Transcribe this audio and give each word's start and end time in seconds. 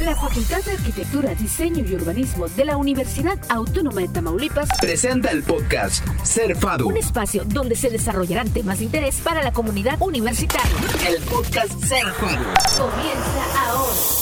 La 0.00 0.14
Facultad 0.14 0.62
de 0.64 0.72
Arquitectura, 0.72 1.34
Diseño 1.34 1.84
y 1.84 1.94
Urbanismo 1.94 2.46
de 2.48 2.64
la 2.64 2.76
Universidad 2.76 3.36
Autónoma 3.48 4.00
de 4.00 4.08
Tamaulipas 4.08 4.68
presenta 4.80 5.30
el 5.30 5.42
podcast 5.42 6.06
Ser 6.22 6.56
FADU. 6.56 6.88
Un 6.88 6.96
espacio 6.96 7.44
donde 7.44 7.74
se 7.74 7.90
desarrollarán 7.90 8.48
temas 8.50 8.78
de 8.78 8.84
interés 8.84 9.16
para 9.16 9.42
la 9.42 9.52
comunidad 9.52 10.00
universitaria. 10.00 10.70
El 11.08 11.20
podcast 11.22 11.72
Ser 11.84 12.06
FADU. 12.12 12.44
Comienza 12.76 13.66
ahora. 13.66 14.17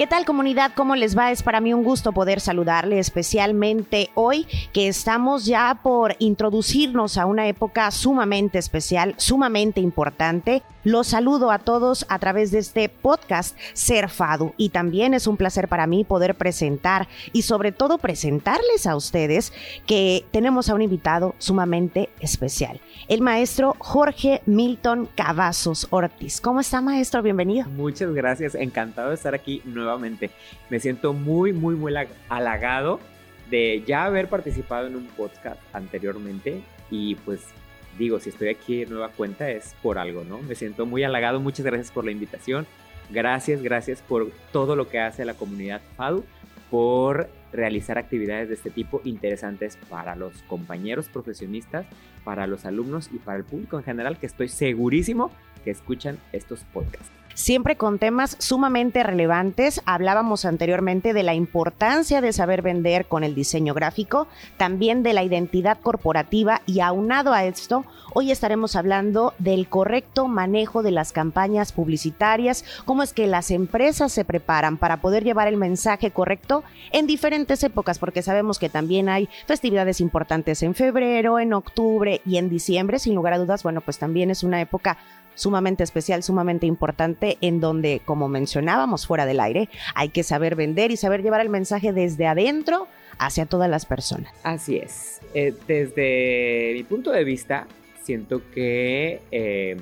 ¿Qué 0.00 0.06
tal 0.06 0.24
comunidad? 0.24 0.72
¿Cómo 0.74 0.96
les 0.96 1.14
va? 1.14 1.30
Es 1.30 1.42
para 1.42 1.60
mí 1.60 1.74
un 1.74 1.84
gusto 1.84 2.12
poder 2.12 2.40
saludarle, 2.40 2.98
especialmente 2.98 4.08
hoy 4.14 4.46
que 4.72 4.88
estamos 4.88 5.44
ya 5.44 5.78
por 5.82 6.16
introducirnos 6.20 7.18
a 7.18 7.26
una 7.26 7.46
época 7.48 7.90
sumamente 7.90 8.58
especial, 8.58 9.12
sumamente 9.18 9.78
importante. 9.82 10.62
Los 10.82 11.08
saludo 11.08 11.50
a 11.50 11.58
todos 11.58 12.06
a 12.08 12.18
través 12.18 12.50
de 12.52 12.58
este 12.58 12.88
podcast 12.88 13.54
Ser 13.74 14.08
Fadu 14.08 14.54
y 14.56 14.70
también 14.70 15.12
es 15.12 15.26
un 15.26 15.36
placer 15.36 15.68
para 15.68 15.86
mí 15.86 16.04
poder 16.04 16.34
presentar 16.36 17.06
y 17.34 17.42
sobre 17.42 17.70
todo 17.70 17.98
presentarles 17.98 18.86
a 18.86 18.96
ustedes 18.96 19.52
que 19.86 20.24
tenemos 20.30 20.70
a 20.70 20.74
un 20.74 20.80
invitado 20.80 21.34
sumamente 21.36 22.08
especial, 22.20 22.80
el 23.08 23.20
maestro 23.20 23.76
Jorge 23.78 24.40
Milton 24.46 25.06
Cavazos 25.14 25.86
Ortiz. 25.90 26.40
¿Cómo 26.40 26.60
está 26.60 26.80
maestro? 26.80 27.20
Bienvenido. 27.20 27.68
Muchas 27.68 28.14
gracias, 28.14 28.54
encantado 28.54 29.10
de 29.10 29.16
estar 29.16 29.34
aquí 29.34 29.60
nuevamente. 29.66 30.30
Me 30.70 30.80
siento 30.80 31.12
muy, 31.12 31.52
muy, 31.52 31.74
muy 31.74 31.92
halagado 32.30 33.00
de 33.50 33.84
ya 33.86 34.04
haber 34.04 34.30
participado 34.30 34.86
en 34.86 34.96
un 34.96 35.08
podcast 35.08 35.60
anteriormente 35.74 36.62
y 36.90 37.16
pues 37.16 37.40
digo, 37.98 38.20
si 38.20 38.30
estoy 38.30 38.48
aquí 38.48 38.84
de 38.84 38.86
nueva 38.86 39.10
cuenta 39.10 39.50
es 39.50 39.74
por 39.82 39.98
algo, 39.98 40.24
¿no? 40.24 40.40
Me 40.40 40.54
siento 40.54 40.86
muy 40.86 41.02
halagado, 41.02 41.40
muchas 41.40 41.66
gracias 41.66 41.90
por 41.90 42.04
la 42.04 42.10
invitación, 42.10 42.66
gracias, 43.10 43.62
gracias 43.62 44.02
por 44.02 44.30
todo 44.52 44.76
lo 44.76 44.88
que 44.88 45.00
hace 45.00 45.24
la 45.24 45.34
comunidad 45.34 45.80
FADU, 45.96 46.24
por 46.70 47.28
realizar 47.52 47.98
actividades 47.98 48.48
de 48.48 48.54
este 48.54 48.70
tipo 48.70 49.00
interesantes 49.04 49.76
para 49.88 50.14
los 50.14 50.42
compañeros 50.42 51.08
profesionistas, 51.08 51.86
para 52.24 52.46
los 52.46 52.64
alumnos 52.64 53.10
y 53.12 53.18
para 53.18 53.38
el 53.38 53.44
público 53.44 53.76
en 53.76 53.84
general, 53.84 54.18
que 54.18 54.26
estoy 54.26 54.48
segurísimo 54.48 55.32
que 55.64 55.70
escuchan 55.70 56.18
estos 56.32 56.60
podcasts 56.72 57.19
siempre 57.34 57.76
con 57.76 57.98
temas 57.98 58.36
sumamente 58.38 59.02
relevantes. 59.02 59.82
Hablábamos 59.86 60.44
anteriormente 60.44 61.12
de 61.12 61.22
la 61.22 61.34
importancia 61.34 62.20
de 62.20 62.32
saber 62.32 62.62
vender 62.62 63.06
con 63.06 63.24
el 63.24 63.34
diseño 63.34 63.74
gráfico, 63.74 64.28
también 64.56 65.02
de 65.02 65.12
la 65.12 65.22
identidad 65.22 65.78
corporativa 65.80 66.62
y 66.66 66.80
aunado 66.80 67.32
a 67.32 67.44
esto, 67.44 67.84
hoy 68.12 68.30
estaremos 68.30 68.76
hablando 68.76 69.34
del 69.38 69.68
correcto 69.68 70.28
manejo 70.28 70.82
de 70.82 70.90
las 70.90 71.12
campañas 71.12 71.72
publicitarias, 71.72 72.64
cómo 72.84 73.02
es 73.02 73.12
que 73.12 73.26
las 73.26 73.50
empresas 73.50 74.12
se 74.12 74.24
preparan 74.24 74.76
para 74.76 74.98
poder 74.98 75.24
llevar 75.24 75.48
el 75.48 75.56
mensaje 75.56 76.10
correcto 76.10 76.64
en 76.92 77.06
diferentes 77.06 77.62
épocas, 77.62 77.98
porque 77.98 78.22
sabemos 78.22 78.58
que 78.58 78.68
también 78.68 79.08
hay 79.08 79.28
festividades 79.46 80.00
importantes 80.00 80.62
en 80.62 80.74
febrero, 80.74 81.38
en 81.38 81.52
octubre 81.52 82.20
y 82.24 82.38
en 82.38 82.48
diciembre, 82.48 82.98
sin 82.98 83.14
lugar 83.14 83.34
a 83.34 83.38
dudas, 83.38 83.62
bueno, 83.62 83.80
pues 83.80 83.98
también 83.98 84.30
es 84.30 84.42
una 84.42 84.60
época 84.60 84.98
sumamente 85.40 85.82
especial, 85.82 86.22
sumamente 86.22 86.66
importante, 86.66 87.38
en 87.40 87.60
donde, 87.60 88.02
como 88.04 88.28
mencionábamos 88.28 89.06
fuera 89.06 89.24
del 89.24 89.40
aire, 89.40 89.70
hay 89.94 90.10
que 90.10 90.22
saber 90.22 90.54
vender 90.54 90.90
y 90.90 90.98
saber 90.98 91.22
llevar 91.22 91.40
el 91.40 91.48
mensaje 91.48 91.94
desde 91.94 92.26
adentro 92.26 92.88
hacia 93.18 93.46
todas 93.46 93.70
las 93.70 93.86
personas. 93.86 94.32
Así 94.42 94.76
es. 94.76 95.20
Eh, 95.32 95.54
desde 95.66 96.72
mi 96.74 96.82
punto 96.82 97.10
de 97.10 97.24
vista, 97.24 97.66
siento 98.02 98.42
que 98.50 99.22
eh, 99.30 99.78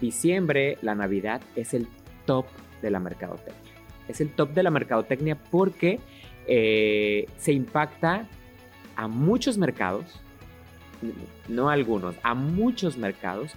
diciembre, 0.00 0.78
la 0.80 0.94
Navidad, 0.94 1.40
es 1.56 1.74
el 1.74 1.88
top 2.24 2.46
de 2.80 2.90
la 2.90 3.00
mercadotecnia. 3.00 3.72
Es 4.06 4.20
el 4.20 4.30
top 4.30 4.50
de 4.50 4.62
la 4.62 4.70
mercadotecnia 4.70 5.36
porque 5.50 5.98
eh, 6.46 7.26
se 7.36 7.52
impacta 7.52 8.28
a 8.94 9.08
muchos 9.08 9.58
mercados, 9.58 10.04
no 11.48 11.68
a 11.68 11.72
algunos, 11.72 12.14
a 12.22 12.34
muchos 12.34 12.96
mercados 12.96 13.56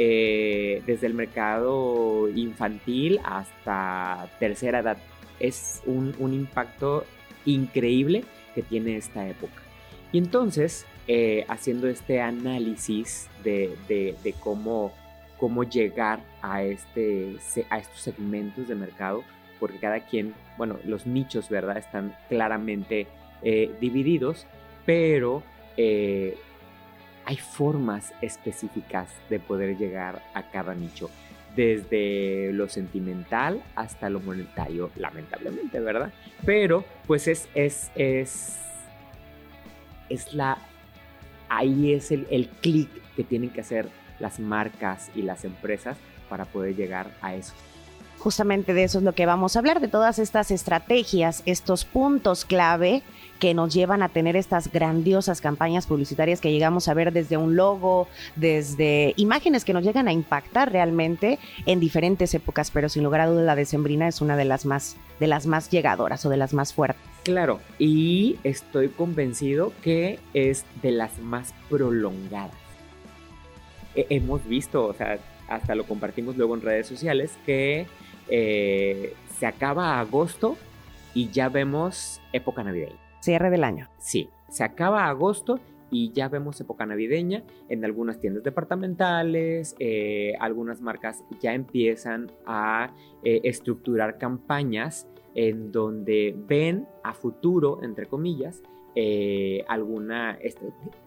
eh, 0.00 0.80
desde 0.86 1.08
el 1.08 1.14
mercado 1.14 2.28
infantil 2.28 3.18
hasta 3.24 4.30
tercera 4.38 4.78
edad. 4.78 4.96
Es 5.40 5.82
un, 5.86 6.14
impacto 6.32 7.04
increíble 7.44 8.24
que 8.54 8.62
tiene 8.62 8.96
esta 8.96 9.28
época. 9.28 9.60
Y 10.12 10.18
entonces, 10.18 10.86
eh, 11.08 11.44
haciendo 11.48 11.88
este 11.88 12.20
análisis 12.20 13.28
de, 13.42 14.14
cómo, 14.38 14.92
cómo 15.36 15.64
llegar 15.64 16.20
a, 16.42 16.62
este, 16.62 17.36
a 17.68 17.78
estos 17.78 18.00
segmentos 18.00 18.68
de 18.68 18.76
mercado, 18.76 19.24
porque 19.58 19.78
cada 19.78 20.06
quien, 20.06 20.32
bueno, 20.56 20.78
los 20.84 21.08
nichos, 21.08 21.48
¿verdad? 21.48 21.76
Están 21.76 22.14
claramente 22.28 23.08
eh, 23.42 23.72
divididos, 23.80 24.46
pero 24.86 25.42
hay 27.28 27.36
formas 27.36 28.14
específicas 28.22 29.10
de 29.28 29.38
poder 29.38 29.76
llegar 29.76 30.22
a 30.32 30.48
cada 30.50 30.74
nicho, 30.74 31.10
desde 31.54 32.54
lo 32.54 32.70
sentimental 32.70 33.62
hasta 33.74 34.08
lo 34.08 34.18
monetario, 34.20 34.90
lamentablemente, 34.96 35.78
¿verdad? 35.78 36.10
Pero 36.46 36.86
pues 37.06 37.28
es, 37.28 37.46
es, 37.54 37.90
es, 37.96 38.56
es 40.08 40.32
la, 40.32 40.56
ahí 41.50 41.92
es 41.92 42.12
el, 42.12 42.26
el 42.30 42.48
clic 42.48 42.88
que 43.14 43.24
tienen 43.24 43.50
que 43.50 43.60
hacer 43.60 43.90
las 44.20 44.40
marcas 44.40 45.10
y 45.14 45.20
las 45.20 45.44
empresas 45.44 45.98
para 46.30 46.46
poder 46.46 46.76
llegar 46.76 47.10
a 47.20 47.34
eso. 47.34 47.52
Justamente 48.18 48.74
de 48.74 48.84
eso 48.84 48.98
es 48.98 49.04
lo 49.04 49.14
que 49.14 49.26
vamos 49.26 49.54
a 49.54 49.60
hablar, 49.60 49.80
de 49.80 49.88
todas 49.88 50.18
estas 50.18 50.50
estrategias, 50.50 51.42
estos 51.46 51.84
puntos 51.84 52.44
clave 52.44 53.02
que 53.38 53.54
nos 53.54 53.72
llevan 53.72 54.02
a 54.02 54.08
tener 54.08 54.36
estas 54.36 54.72
grandiosas 54.72 55.40
campañas 55.40 55.86
publicitarias 55.86 56.40
que 56.40 56.50
llegamos 56.50 56.88
a 56.88 56.94
ver 56.94 57.12
desde 57.12 57.36
un 57.36 57.56
logo, 57.56 58.08
desde 58.36 59.14
imágenes 59.16 59.64
que 59.64 59.72
nos 59.72 59.84
llegan 59.84 60.08
a 60.08 60.12
impactar 60.12 60.72
realmente 60.72 61.38
en 61.66 61.78
diferentes 61.78 62.34
épocas, 62.34 62.70
pero 62.70 62.88
sin 62.88 63.04
lugar 63.04 63.20
a 63.20 63.26
dudas 63.26 63.46
la 63.46 63.54
decembrina 63.54 64.08
es 64.08 64.20
una 64.20 64.36
de 64.36 64.44
las 64.44 64.66
más 64.66 64.96
de 65.20 65.26
las 65.26 65.46
más 65.46 65.70
llegadoras 65.70 66.24
o 66.26 66.28
de 66.28 66.36
las 66.36 66.54
más 66.54 66.72
fuertes. 66.72 67.02
Claro, 67.24 67.60
y 67.78 68.38
estoy 68.44 68.88
convencido 68.88 69.72
que 69.82 70.18
es 70.34 70.64
de 70.82 70.92
las 70.92 71.18
más 71.18 71.52
prolongadas. 71.68 72.54
hemos 73.94 74.46
visto, 74.46 74.86
o 74.86 74.94
sea, 74.94 75.18
hasta 75.48 75.74
lo 75.74 75.84
compartimos 75.84 76.36
luego 76.36 76.54
en 76.54 76.62
redes 76.62 76.86
sociales, 76.86 77.32
que 77.44 77.86
eh, 78.30 79.14
se 79.38 79.46
acaba 79.46 79.98
agosto 80.00 80.56
y 81.14 81.30
ya 81.30 81.48
vemos 81.48 82.20
época 82.32 82.62
navideña. 82.62 82.96
Cierre 83.20 83.50
del 83.50 83.64
año. 83.64 83.88
Sí, 83.98 84.28
se 84.48 84.64
acaba 84.64 85.08
agosto 85.08 85.60
y 85.90 86.12
ya 86.12 86.28
vemos 86.28 86.60
época 86.60 86.86
navideña 86.86 87.44
en 87.68 87.84
algunas 87.84 88.20
tiendas 88.20 88.44
departamentales, 88.44 89.74
eh, 89.78 90.34
algunas 90.40 90.80
marcas 90.80 91.24
ya 91.40 91.54
empiezan 91.54 92.30
a 92.46 92.92
eh, 93.24 93.40
estructurar 93.44 94.18
campañas 94.18 95.08
en 95.34 95.72
donde 95.72 96.34
ven 96.36 96.86
a 97.02 97.14
futuro, 97.14 97.80
entre 97.82 98.06
comillas, 98.06 98.62
eh, 98.94 99.64
alguna 99.68 100.38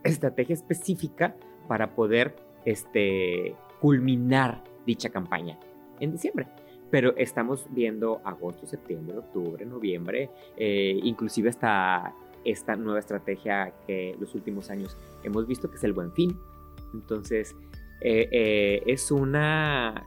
estrategia 0.04 0.54
específica 0.54 1.36
para 1.68 1.94
poder 1.96 2.36
este, 2.66 3.56
culminar 3.80 4.64
dicha 4.86 5.10
campaña 5.10 5.60
en 6.00 6.12
diciembre 6.12 6.48
pero 6.92 7.16
estamos 7.16 7.66
viendo 7.72 8.22
agosto, 8.26 8.68
septiembre, 8.68 9.18
octubre, 9.18 9.66
noviembre, 9.66 10.30
eh, 10.58 11.00
inclusive 11.02 11.50
hasta 11.50 12.14
esta 12.44 12.76
nueva 12.76 13.00
estrategia 13.00 13.74
que 13.88 14.16
los 14.20 14.36
últimos 14.36 14.70
años 14.70 14.98
hemos 15.24 15.48
visto, 15.48 15.70
que 15.70 15.78
es 15.78 15.84
el 15.86 15.94
buen 15.94 16.12
fin. 16.12 16.38
Entonces, 16.94 17.56
eh, 18.02 18.28
eh, 18.32 18.84
es 18.86 19.10
una... 19.10 20.06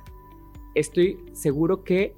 Estoy 0.75 1.25
seguro 1.33 1.85
que 1.85 2.15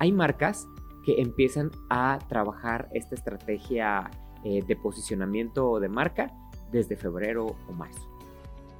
hay 0.00 0.10
marcas 0.10 0.66
que 1.04 1.20
empiezan 1.20 1.70
a 1.88 2.18
trabajar 2.28 2.88
esta 2.92 3.14
estrategia 3.14 4.10
de 4.44 4.76
posicionamiento 4.76 5.80
de 5.80 5.88
marca 5.88 6.32
desde 6.70 6.96
febrero 6.96 7.56
o 7.68 7.72
marzo. 7.72 8.17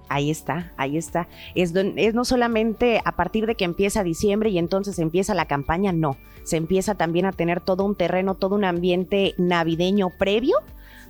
Ahí 0.09 0.31
está, 0.31 0.73
ahí 0.77 0.97
está. 0.97 1.29
Es, 1.55 1.73
no 2.15 2.25
solamente 2.25 3.01
a 3.05 3.13
partir 3.13 3.47
de 3.47 3.55
que 3.55 3.65
empieza 3.65 4.03
diciembre 4.03 4.51
y 4.51 4.59
entonces 4.59 4.99
empieza 4.99 5.35
la 5.35 5.47
campaña, 5.47 5.93
no. 5.93 6.17
Se 6.45 6.57
empieza 6.57 6.95
también 6.95 7.27
a 7.27 7.33
tener 7.33 7.61
todo 7.61 7.85
un 7.85 7.95
terreno, 7.95 8.35
todo 8.35 8.55
un 8.55 8.65
ambiente 8.65 9.35
navideño 9.37 10.09
previo 10.11 10.57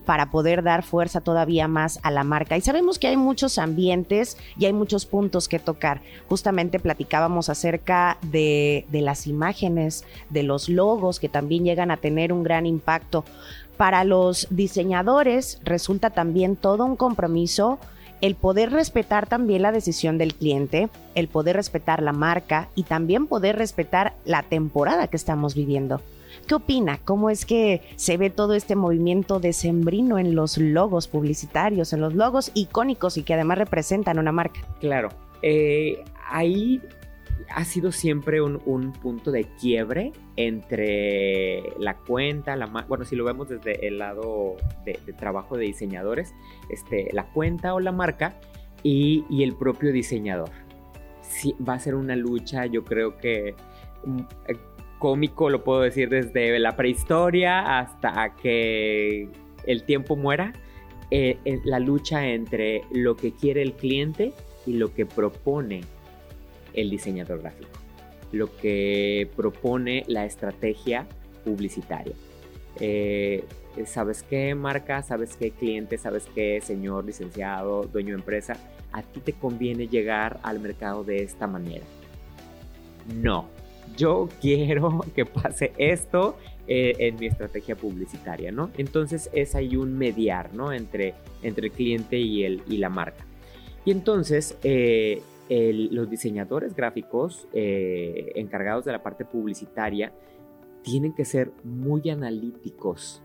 para 0.05 0.31
poder 0.31 0.63
dar 0.63 0.83
fuerza 0.83 1.21
todavía 1.21 1.69
más 1.69 2.01
a 2.03 2.11
la 2.11 2.25
marca. 2.25 2.57
Y 2.57 2.61
sabemos 2.61 2.99
que 2.99 3.09
hay 3.09 3.17
muchos 3.17 3.59
ambientes 3.59 4.37
y 4.59 4.65
hay 4.65 4.73
muchos 4.73 5.07
puntos 5.07 5.49
que 5.49 5.59
tocar. 5.59 6.01
Justamente 6.29 6.81
platicábamos 6.81 7.51
acerca 7.51 8.17
de, 8.23 8.87
de 8.91 9.03
las 9.03 9.27
imágenes, 9.27 10.05
de 10.31 10.43
los 10.43 10.69
logos 10.69 11.21
que 11.21 11.29
también 11.29 11.65
llegan 11.65 11.91
a 11.91 11.99
tener 11.99 12.33
un 12.33 12.43
gran 12.43 12.65
impacto. 12.65 13.25
Para 13.77 14.03
los 14.03 14.49
diseñadores 14.51 15.61
resulta 15.63 16.11
también 16.11 16.57
todo 16.57 16.85
un 16.85 16.97
compromiso 16.97 17.79
el 18.21 18.35
poder 18.35 18.71
respetar 18.71 19.27
también 19.27 19.63
la 19.63 19.73
decisión 19.73 20.19
del 20.19 20.35
cliente, 20.35 20.89
el 21.15 21.29
poder 21.29 21.57
respetar 21.57 22.03
la 22.03 22.13
marca 22.13 22.69
y 22.75 22.85
también 22.85 23.27
poder 23.27 23.57
respetar 23.57 24.15
la 24.25 24.43
temporada 24.43 25.07
que 25.07 25.17
estamos 25.17 25.55
viviendo. 25.55 26.01
¿Qué 26.47 26.55
opina? 26.55 26.99
¿Cómo 27.05 27.31
es 27.31 27.45
que 27.45 27.83
se 27.97 28.17
ve 28.17 28.31
todo 28.31 28.55
este 28.55 28.77
movimiento 28.77 29.41
decembrino 29.41 30.19
en 30.19 30.35
los 30.35 30.59
logos 30.59 31.09
publicitarios, 31.09 31.93
en 31.93 32.01
los 32.01 32.15
logos 32.15 32.51
icónicos 32.55 33.17
y 33.17 33.23
que 33.23 33.35
además 33.35 33.59
representan 33.59 34.19
una 34.19 34.33
marca? 34.33 34.61
Claro, 34.81 35.11
eh, 35.43 36.05
ahí 36.31 36.81
ha 37.51 37.65
sido 37.65 37.93
siempre 37.93 38.41
un, 38.41 38.93
punto 38.93 39.31
de 39.31 39.45
quiebre 39.61 40.13
entre 40.37 41.63
la 41.79 41.97
cuenta, 41.97 42.57
la 42.57 42.67
bueno, 42.67 43.05
si 43.05 43.17
lo 43.17 43.25
vemos 43.25 43.49
desde 43.49 43.87
el 43.87 43.99
lado 43.99 44.57
de, 44.85 44.99
trabajo 45.15 45.57
de 45.57 45.67
diseñadores, 45.67 46.35
este, 46.71 47.09
la 47.13 47.25
cuenta 47.27 47.75
o 47.75 47.81
la 47.81 47.93
marca 47.93 48.39
y, 48.83 49.25
el 49.43 49.55
propio 49.57 49.93
diseñador. 49.93 50.51
Sí, 51.23 51.55
va 51.67 51.75
a 51.75 51.79
ser 51.79 51.95
una 51.95 52.17
lucha, 52.17 52.67
yo 52.67 52.85
creo 52.85 53.19
que 53.19 53.55
mm, 54.05 54.21
eh, 54.49 54.57
cómico, 54.99 55.51
lo 55.51 55.63
puedo 55.65 55.81
decir 55.81 56.09
desde 56.09 56.59
la 56.59 56.77
prehistoria 56.77 57.79
hasta 57.79 58.35
que 58.37 59.29
el 59.67 59.85
tiempo 59.85 60.17
muera, 60.17 60.53
eh, 61.11 61.39
la 61.65 61.79
lucha 61.79 62.27
entre 62.29 62.83
lo 62.91 63.17
que 63.17 63.33
quiere 63.33 63.63
el 63.63 63.75
cliente 63.75 64.33
y 64.67 64.75
lo 64.75 64.93
que 64.93 65.07
propone 65.07 65.83
el 66.81 66.91
diseñador 66.91 67.41
gráfico, 67.41 67.71
lo 68.33 68.55
que 68.57 69.29
propone 69.37 70.05
la 70.07 70.25
estrategia 70.25 71.07
publicitaria. 71.45 72.15
Eh, 72.81 73.45
¿Sabes 73.87 74.23
qué 74.23 74.55
marca? 74.55 75.03
¿Sabes 75.03 75.37
qué 75.37 75.51
cliente? 75.51 75.99
¿Sabes 75.99 76.27
qué 76.35 76.61
señor 76.61 77.05
licenciado, 77.05 77.85
dueño 77.85 78.09
de 78.09 78.21
empresa? 78.21 78.57
A 78.93 79.03
ti 79.03 79.21
te 79.21 79.33
conviene 79.33 79.89
llegar 79.89 80.41
al 80.43 80.59
mercado 80.61 81.05
de 81.05 81.23
esta 81.23 81.47
manera. 81.47 81.85
No, 83.15 83.49
yo 83.97 84.29
quiero 84.41 85.05
que 85.15 85.25
pase 85.25 85.73
esto 85.79 86.37
eh, 86.67 86.95
en 86.99 87.17
mi 87.17 87.27
estrategia 87.27 87.77
publicitaria, 87.77 88.53
¿no? 88.53 88.71
Entonces 88.77 89.31
es 89.33 89.55
ahí 89.55 89.77
un 89.77 89.97
mediar, 89.97 90.55
¿no? 90.55 90.73
Entre, 90.73 91.15
entre 91.43 91.67
el 91.67 91.73
cliente 91.73 92.19
y, 92.19 92.45
el, 92.45 92.63
y 92.69 92.79
la 92.79 92.89
marca. 92.89 93.25
Y 93.85 93.91
entonces 93.91 94.57
eh, 94.65 95.23
los 95.49 96.11
diseñadores 96.11 96.75
gráficos 96.75 97.49
eh, 97.53 98.33
encargados 98.35 98.85
de 98.85 98.93
la 98.93 99.03
parte 99.03 99.25
publicitaria 99.25 100.13
tienen 100.83 101.15
que 101.15 101.25
ser 101.25 101.53
muy 101.65 102.09
analíticos 102.11 103.23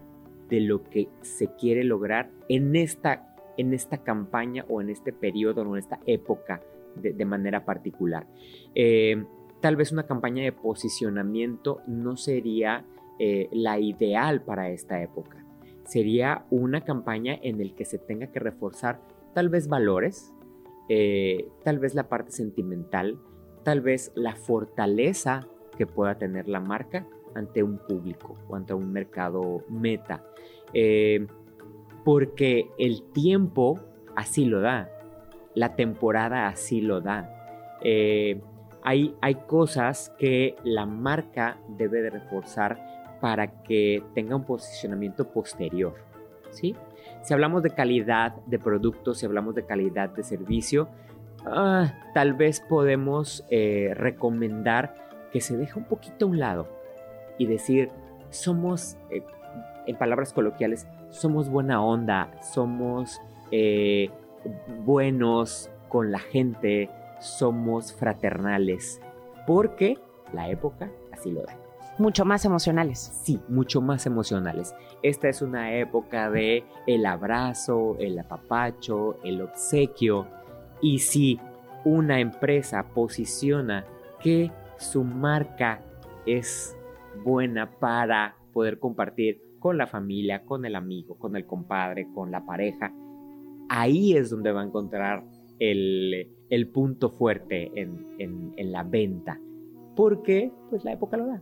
de 0.50 0.62
lo 0.62 0.84
que 0.84 1.10
se 1.22 1.48
quiere 1.56 1.84
lograr 1.84 2.30
en 2.50 2.76
esta, 2.76 3.36
en 3.58 3.74
esta 3.74 4.00
campaña 4.00 4.66
o 4.70 4.82
en 4.82 4.90
este 4.90 5.14
periodo 5.14 5.62
o 5.62 5.76
en 5.76 5.80
esta 5.80 6.00
época 6.06 6.62
de, 6.96 7.26
manera 7.26 7.66
particular. 7.66 8.28
Eh, 8.76 9.24
tal 9.62 9.76
vez 9.76 9.92
una 9.92 10.06
campaña 10.06 10.44
de 10.44 10.52
posicionamiento 10.52 11.82
no 11.88 12.18
sería 12.18 12.86
eh, 13.20 13.50
la 13.52 13.80
ideal 13.80 14.42
para 14.42 14.70
esta 14.70 15.02
época. 15.02 15.44
Sería 15.86 16.46
una 16.50 16.82
campaña 16.82 17.38
en 17.42 17.58
la 17.58 17.76
que 17.76 17.86
se 17.86 17.98
tenga 17.98 18.28
que 18.28 18.40
reforzar 18.40 19.00
tal 19.34 19.50
vez 19.50 19.68
valores, 19.68 20.34
eh, 20.90 21.48
tal 21.64 21.80
vez 21.80 21.96
la 21.96 22.10
parte 22.10 22.32
sentimental, 22.32 23.20
tal 23.64 23.82
vez 23.82 24.12
la 24.16 24.36
fortaleza 24.36 25.48
que 25.78 25.88
pueda 25.88 26.18
tener 26.18 26.48
la 26.48 26.60
marca 26.60 27.08
ante 27.36 27.64
un 27.64 27.78
público 27.78 28.36
o 28.48 28.56
ante 28.56 28.74
un 28.74 28.92
mercado 28.92 29.64
meta. 29.70 30.24
Eh, 30.74 31.26
porque 32.04 32.70
el 32.78 33.04
tiempo 33.14 33.80
así 34.16 34.46
lo 34.46 34.62
da, 34.62 34.90
la 35.56 35.76
temporada 35.76 36.48
así 36.48 36.82
lo 36.82 37.02
da. 37.02 37.30
Eh, 37.82 38.42
hay, 38.84 39.16
hay 39.22 39.36
cosas 39.36 40.14
que 40.20 40.56
la 40.64 40.86
marca 40.86 41.58
debe 41.70 42.02
de 42.02 42.10
reforzar 42.10 43.18
para 43.22 43.64
que 43.64 44.04
tenga 44.14 44.36
un 44.36 44.44
posicionamiento 44.44 45.32
posterior. 45.32 45.96
¿sí? 46.52 46.76
Si 47.24 47.34
hablamos 47.34 47.64
de 47.64 47.70
calidad 47.70 48.36
de 48.48 48.60
producto, 48.60 49.14
si 49.14 49.26
hablamos 49.26 49.56
de 49.56 49.66
calidad 49.66 50.10
de 50.10 50.24
servicio, 50.24 50.90
ah, 51.46 51.94
tal 52.14 52.34
vez 52.34 52.60
podemos 52.60 53.46
eh, 53.50 53.94
recomendar 53.96 54.94
que 55.32 55.40
se 55.40 55.56
deje 55.56 55.80
un 55.80 55.86
poquito 55.86 56.26
a 56.26 56.30
un 56.30 56.40
lado 56.40 56.68
y 57.38 57.46
decir, 57.46 57.90
somos, 58.30 58.98
eh, 59.10 59.24
en 59.88 59.98
palabras 59.98 60.34
coloquiales, 60.34 60.86
somos 61.12 61.50
buena 61.50 61.82
onda, 61.82 62.30
somos 62.42 63.22
eh, 63.52 64.10
buenos 64.84 65.70
con 65.88 66.12
la 66.12 66.20
gente, 66.20 66.90
somos 67.22 67.94
fraternales, 67.94 69.00
porque 69.48 69.98
la 70.34 70.50
época 70.50 70.92
así 71.14 71.32
lo 71.32 71.44
da 71.44 71.63
mucho 71.98 72.26
más 72.26 72.46
emocionales. 72.46 73.00
Sí, 73.24 73.40
mucho 73.48 73.82
más 73.82 74.06
emocionales. 74.06 74.76
Esta 75.02 75.30
es 75.30 75.42
una 75.42 75.76
época 75.76 76.30
de 76.30 76.64
el 76.88 77.06
abrazo, 77.06 77.96
el 78.00 78.18
apapacho, 78.20 79.18
el 79.24 79.42
obsequio. 79.42 80.28
Y 80.82 81.00
si 81.00 81.40
una 81.86 82.20
empresa 82.20 82.88
posiciona 82.94 83.86
que 84.22 84.52
su 84.78 85.04
marca 85.04 85.82
es 86.26 86.78
buena 87.24 87.70
para 87.80 88.36
poder 88.54 88.80
compartir 88.80 89.42
con 89.60 89.78
la 89.78 89.88
familia, 89.88 90.44
con 90.46 90.66
el 90.66 90.76
amigo, 90.76 91.18
con 91.18 91.36
el 91.36 91.46
compadre, 91.46 92.08
con 92.14 92.32
la 92.32 92.46
pareja, 92.46 92.94
ahí 93.70 94.16
es 94.16 94.30
donde 94.30 94.52
va 94.52 94.62
a 94.62 94.66
encontrar 94.66 95.24
el, 95.60 96.30
punto 96.74 97.10
fuerte 97.10 97.72
en, 97.76 98.54
en 98.58 98.72
la 98.72 98.84
venta. 98.84 99.40
Porque 99.96 100.52
pues 100.70 100.84
la 100.84 100.94
época 100.94 101.18
lo 101.18 101.28
da. 101.28 101.42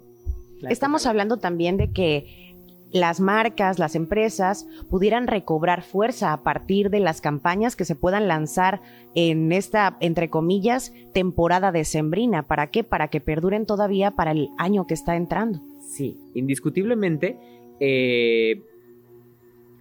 Estamos 0.70 1.06
hablando 1.06 1.38
también 1.38 1.78
de 1.78 1.92
que 1.92 2.52
las 2.92 3.20
marcas, 3.20 3.80
las 3.80 3.96
empresas 3.96 4.68
pudieran 4.90 5.28
recobrar 5.28 5.82
fuerza 5.82 6.34
a 6.34 6.44
partir 6.44 6.90
de 6.90 7.00
las 7.00 7.22
campañas 7.22 7.76
que 7.76 7.86
se 7.86 7.96
puedan 7.96 8.28
lanzar 8.28 8.82
en 9.16 9.52
esta, 9.52 9.98
entre 10.02 10.30
comillas, 10.30 10.94
temporada 11.14 11.72
decembrina. 11.72 12.44
¿Para 12.44 12.68
qué? 12.68 12.84
Para 12.84 13.08
que 13.08 13.22
perduren 13.22 13.66
todavía 13.66 14.12
para 14.12 14.32
el 14.32 14.50
año 14.58 14.88
que 14.88 14.94
está 14.94 15.16
entrando. 15.16 15.62
Sí, 15.80 16.18
indiscutiblemente, 16.34 17.38
eh, 17.80 18.62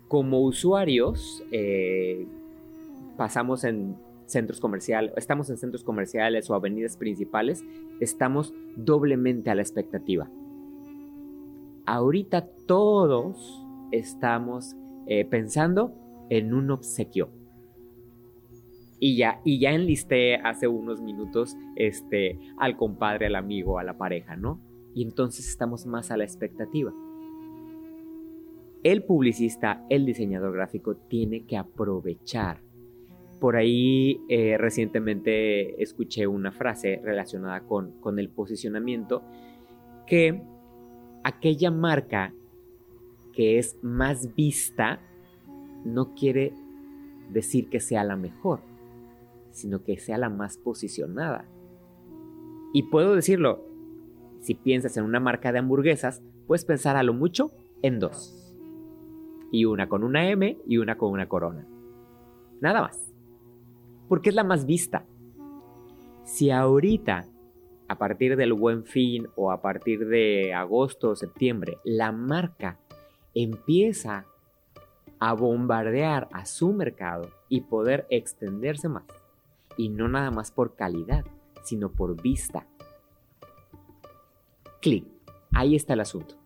como 0.09 0.41
usuarios, 0.41 1.43
eh, 1.50 2.27
pasamos 3.17 3.65
en 3.65 3.97
centros 4.27 4.61
comerciales, 4.61 5.12
estamos 5.17 5.50
en 5.50 5.56
centros 5.56 5.82
comerciales 5.82 6.49
o 6.49 6.55
avenidas 6.55 6.96
principales, 6.96 7.65
estamos 7.99 8.55
doblemente 8.77 9.51
a 9.51 9.56
la 9.56 9.63
expectativa 9.63 10.31
ahorita 11.91 12.47
todos 12.67 13.67
estamos 13.91 14.77
eh, 15.06 15.25
pensando 15.25 15.93
en 16.29 16.55
un 16.55 16.70
obsequio. 16.70 17.31
Y 19.01 19.17
ya, 19.17 19.41
y 19.44 19.59
ya 19.59 19.73
enlisté 19.73 20.37
hace 20.37 20.69
unos 20.69 21.01
minutos 21.01 21.56
este, 21.75 22.39
al 22.59 22.77
compadre, 22.77 23.27
al 23.27 23.35
amigo, 23.35 23.79
a 23.79 23.85
la 23.85 23.97
pareja, 23.97 24.37
¿no? 24.37 24.61
Y 24.94 25.03
entonces 25.03 25.49
estamos 25.49 25.87
más 25.87 26.11
a 26.11 26.17
la 26.17 26.25
expectativa. 26.25 26.93
El 28.82 29.03
publicista, 29.03 29.85
el 29.89 30.06
diseñador 30.06 30.53
gráfico, 30.53 30.97
tiene 30.97 31.44
que 31.44 31.56
aprovechar. 31.56 32.61
Por 33.41 33.56
ahí 33.56 34.20
eh, 34.29 34.59
recientemente 34.59 35.82
escuché 35.82 36.27
una 36.27 36.53
frase 36.53 37.01
relacionada 37.03 37.63
con, 37.63 38.01
con 38.01 38.19
el 38.19 38.29
posicionamiento 38.29 39.23
que 40.06 40.43
aquella 41.24 41.70
marca 41.70 42.32
que 43.32 43.58
es 43.58 43.77
más 43.82 44.34
vista 44.34 45.00
no 45.84 46.15
quiere 46.15 46.53
decir 47.31 47.69
que 47.69 47.81
sea 47.81 48.05
la 48.05 48.17
mejor, 48.17 48.60
sino 49.50 49.82
que 49.82 49.98
sea 49.98 50.19
la 50.19 50.29
más 50.29 50.58
posicionada. 50.58 51.44
Y 52.72 52.84
puedo 52.84 53.15
decirlo, 53.15 53.65
si 54.41 54.55
piensas 54.55 54.96
en 54.96 55.05
una 55.05 55.20
marca 55.20 55.53
de 55.53 55.58
hamburguesas, 55.58 56.22
puedes 56.46 56.65
pensar 56.65 56.96
a 56.96 57.03
lo 57.03 57.15
mucho 57.15 57.53
en 57.82 57.98
dos. 57.98 58.55
Y 59.53 59.65
una 59.65 59.89
con 59.89 60.05
una 60.05 60.29
M 60.31 60.58
y 60.67 60.79
una 60.79 60.96
con 60.96 61.12
una 61.12 61.29
corona. 61.29 61.67
Nada 62.60 62.82
más. 62.82 63.12
Porque 64.08 64.31
es 64.31 64.34
la 64.34 64.44
más 64.44 64.67
vista. 64.67 65.05
Si 66.24 66.50
ahorita 66.50 67.27
a 67.91 67.97
partir 67.97 68.37
del 68.37 68.53
buen 68.53 68.85
fin 68.85 69.27
o 69.35 69.51
a 69.51 69.61
partir 69.61 70.06
de 70.06 70.55
agosto 70.55 71.11
o 71.11 71.17
septiembre, 71.17 71.79
la 71.82 72.13
marca 72.13 72.79
empieza 73.35 74.27
a 75.19 75.32
bombardear 75.32 76.29
a 76.31 76.47
su 76.47 76.73
mercado 76.73 77.29
y 77.49 77.63
poder 77.63 78.06
extenderse 78.09 78.89
más. 78.89 79.03
Y 79.77 79.89
no 79.89 80.06
nada 80.06 80.31
más 80.31 80.53
por 80.53 80.77
calidad, 80.77 81.25
sino 81.65 81.91
por 81.91 82.23
vista. 82.23 82.65
Clic. 84.81 85.05
Ahí 85.51 85.75
está 85.75 85.94
el 85.94 86.01
asunto. 86.01 86.37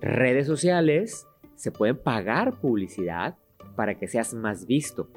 Redes 0.00 0.46
sociales, 0.46 1.26
se 1.56 1.72
pueden 1.72 1.96
pagar 1.96 2.60
publicidad 2.60 3.36
para 3.74 3.96
que 3.96 4.06
seas 4.06 4.34
más 4.34 4.66
visto. 4.66 5.08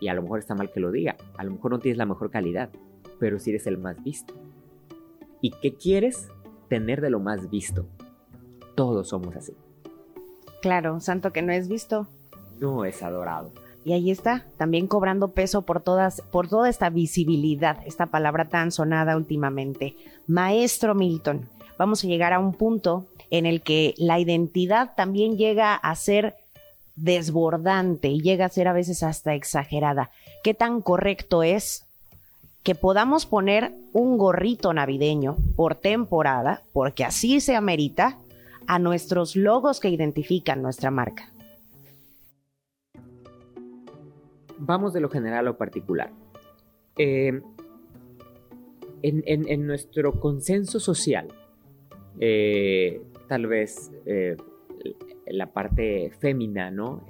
Y 0.00 0.08
a 0.08 0.14
lo 0.14 0.22
mejor 0.22 0.40
está 0.40 0.56
mal 0.56 0.72
que 0.72 0.80
lo 0.80 0.90
diga, 0.90 1.16
a 1.36 1.44
lo 1.44 1.52
mejor 1.52 1.70
no 1.70 1.78
tienes 1.78 1.96
la 1.96 2.06
mejor 2.06 2.32
calidad, 2.32 2.70
pero 3.20 3.38
si 3.38 3.50
eres 3.50 3.68
el 3.68 3.78
más 3.78 4.02
visto. 4.02 4.34
¿Y 5.40 5.52
qué 5.62 5.74
quieres? 5.74 6.28
Tener 6.68 7.00
de 7.00 7.10
lo 7.10 7.20
más 7.20 7.50
visto. 7.50 7.86
Todos 8.74 9.10
somos 9.10 9.36
así. 9.36 9.52
Claro, 10.62 11.00
santo 11.00 11.32
que 11.32 11.42
no 11.42 11.52
es 11.52 11.68
visto. 11.68 12.08
No 12.58 12.84
es 12.84 13.02
adorado. 13.02 13.52
Y 13.84 13.92
ahí 13.92 14.10
está, 14.10 14.44
también 14.58 14.86
cobrando 14.86 15.28
peso 15.32 15.62
por 15.62 15.80
todas, 15.80 16.20
por 16.30 16.48
toda 16.48 16.68
esta 16.68 16.90
visibilidad, 16.90 17.78
esta 17.86 18.06
palabra 18.06 18.48
tan 18.48 18.72
sonada 18.72 19.16
últimamente. 19.16 19.96
Maestro 20.26 20.94
Milton, 20.94 21.48
vamos 21.78 22.04
a 22.04 22.06
llegar 22.06 22.34
a 22.34 22.38
un 22.38 22.52
punto 22.52 23.06
en 23.30 23.46
el 23.46 23.62
que 23.62 23.94
la 23.96 24.18
identidad 24.18 24.94
también 24.96 25.38
llega 25.38 25.74
a 25.74 25.94
ser 25.96 26.36
desbordante 26.94 28.08
y 28.08 28.20
llega 28.20 28.44
a 28.44 28.50
ser 28.50 28.68
a 28.68 28.74
veces 28.74 29.02
hasta 29.02 29.34
exagerada. 29.34 30.10
¿Qué 30.44 30.52
tan 30.52 30.82
correcto 30.82 31.42
es 31.42 31.86
que 32.62 32.74
podamos 32.74 33.26
poner 33.26 33.72
un 33.92 34.18
gorrito 34.18 34.72
navideño 34.72 35.36
por 35.56 35.74
temporada, 35.74 36.62
porque 36.72 37.04
así 37.04 37.40
se 37.40 37.56
amerita, 37.56 38.18
a 38.66 38.78
nuestros 38.78 39.34
logos 39.34 39.80
que 39.80 39.88
identifican 39.88 40.62
nuestra 40.62 40.90
marca? 40.90 41.32
Vamos 44.58 44.92
de 44.92 45.00
lo 45.00 45.08
general 45.08 45.40
a 45.40 45.42
lo 45.42 45.56
particular. 45.56 46.12
Eh, 46.96 47.40
en, 49.02 49.66
nuestro 49.66 50.20
consenso 50.20 50.78
social, 50.78 51.28
eh, 52.20 53.00
tal 53.26 53.46
vez 53.46 53.90
eh, 54.04 54.36
la 55.26 55.46
parte 55.52 56.12
fémina, 56.20 56.70
¿no? 56.70 57.02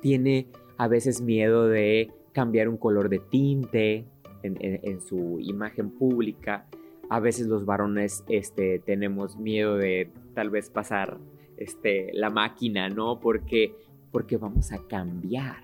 tiene 0.00 0.48
a 0.78 0.88
veces 0.88 1.20
miedo 1.20 1.68
de 1.68 2.10
cambiar 2.32 2.68
un 2.68 2.78
color 2.78 3.10
de 3.10 3.18
tinte 3.18 4.06
en, 4.44 5.00
su 5.00 5.38
imagen 5.40 5.90
pública. 5.90 6.66
A 7.10 7.20
veces 7.20 7.46
los 7.46 7.64
varones 7.64 8.24
este, 8.28 8.78
tenemos 8.78 9.36
miedo 9.36 9.76
de 9.76 10.10
tal 10.34 10.50
vez 10.50 10.70
pasar 10.70 11.18
este, 11.56 12.10
la 12.12 12.30
máquina, 12.30 12.88
¿no? 12.88 13.20
Porque, 13.20 13.74
porque 14.10 14.36
vamos 14.36 14.72
a 14.72 14.78
cambiar 14.86 15.62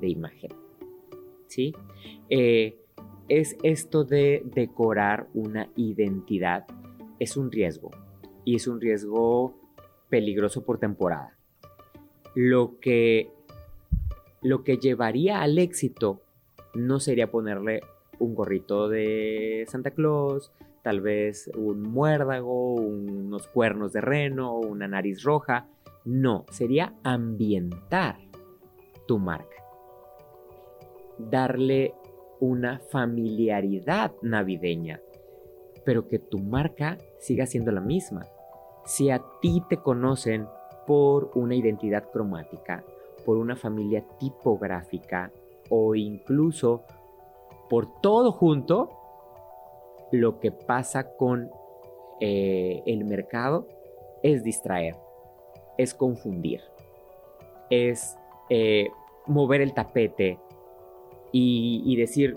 de 0.00 0.08
imagen. 0.08 0.50
¿sí? 1.52 1.74
Eh, 2.30 2.78
es 3.28 3.56
esto 3.62 4.04
de 4.04 4.42
decorar 4.44 5.28
una 5.34 5.68
identidad, 5.76 6.66
es 7.18 7.36
un 7.36 7.52
riesgo 7.52 7.90
y 8.44 8.56
es 8.56 8.66
un 8.66 8.80
riesgo 8.80 9.54
peligroso 10.08 10.64
por 10.64 10.78
temporada. 10.78 11.36
Lo 12.34 12.78
que, 12.80 13.30
lo 14.40 14.64
que 14.64 14.78
llevaría 14.78 15.42
al 15.42 15.58
éxito 15.58 16.22
no 16.74 17.00
sería 17.00 17.30
ponerle 17.30 17.82
un 18.18 18.34
gorrito 18.34 18.88
de 18.88 19.64
Santa 19.68 19.90
Claus, 19.90 20.52
tal 20.82 21.00
vez 21.00 21.50
un 21.56 21.82
muérdago, 21.82 22.74
unos 22.74 23.46
cuernos 23.48 23.92
de 23.92 24.00
reno, 24.00 24.58
una 24.58 24.88
nariz 24.88 25.22
roja. 25.22 25.68
No, 26.04 26.44
sería 26.50 26.94
ambientar 27.02 28.16
tu 29.06 29.18
marca 29.18 29.62
darle 31.30 31.94
una 32.40 32.80
familiaridad 32.90 34.12
navideña, 34.22 35.00
pero 35.84 36.08
que 36.08 36.18
tu 36.18 36.38
marca 36.38 36.98
siga 37.18 37.46
siendo 37.46 37.70
la 37.70 37.80
misma. 37.80 38.26
Si 38.84 39.10
a 39.10 39.22
ti 39.40 39.62
te 39.68 39.76
conocen 39.76 40.46
por 40.86 41.30
una 41.34 41.54
identidad 41.54 42.10
cromática, 42.10 42.84
por 43.24 43.36
una 43.36 43.54
familia 43.54 44.04
tipográfica 44.18 45.30
o 45.70 45.94
incluso 45.94 46.82
por 47.68 48.00
todo 48.00 48.32
junto, 48.32 48.90
lo 50.10 50.40
que 50.40 50.52
pasa 50.52 51.16
con 51.16 51.50
eh, 52.20 52.82
el 52.86 53.04
mercado 53.04 53.66
es 54.22 54.44
distraer, 54.44 54.96
es 55.78 55.94
confundir, 55.94 56.60
es 57.70 58.16
eh, 58.50 58.88
mover 59.26 59.60
el 59.60 59.72
tapete, 59.72 60.38
y, 61.32 61.96
decir, 61.96 62.36